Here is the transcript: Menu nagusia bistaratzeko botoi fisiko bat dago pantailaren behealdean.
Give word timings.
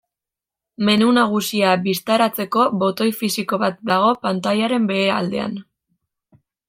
Menu 0.87 1.09
nagusia 1.17 1.73
bistaratzeko 1.83 2.65
botoi 2.85 3.09
fisiko 3.19 3.59
bat 3.65 3.77
dago 3.93 4.09
pantailaren 4.25 4.89
behealdean. 4.93 5.55